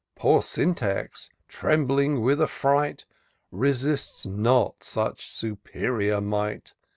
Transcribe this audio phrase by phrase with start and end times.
[0.15, 3.05] Poor Syntax, trembling with affidght.
[3.51, 6.73] Resists not such superior might.